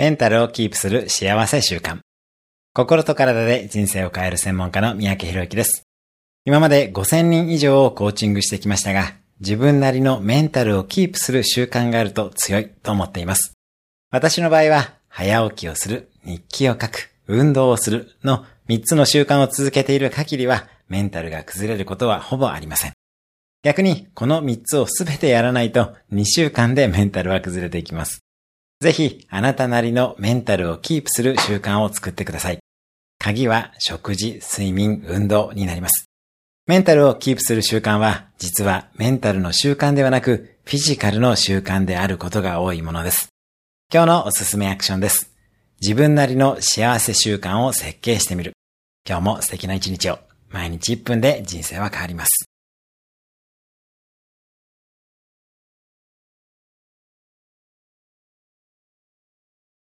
[0.00, 1.98] メンタルをキープする幸せ習慣。
[2.72, 5.82] 心と体で人生を変える専門家の三宅博之です。
[6.46, 13.52] 今まで5000人以上をコーチングしてきましたが、自分なりのメンタルをキープする習慣があると強いと思っています。
[14.10, 22.94] 私の場合は、早起きをする、日記を書く、運動をするの3つの習慣を続けている限りは、メンタルが崩れることはほぼありません。
[23.62, 28.22] 逆に、この3つをすべてやらないと、2週間でメンタルは崩れていきます。
[28.80, 32.58] ぜひ、あなたなりのメンタルをキープする習慣を作ってください。
[33.18, 36.06] 鍵は食事、睡眠、運動になります。
[36.66, 43.28] メンタルをキープする習慣は、実はメンタルの習慣ではなく、フィジカルの習慣であることが多いものです。
[43.92, 45.30] 今日のおすすめアクションです。
[45.82, 48.52] 自分なりの幸せ習慣を設計してみる。
[49.06, 50.20] 今日も素敵な一日を。
[50.48, 52.49] 毎日1分で人生は変わります。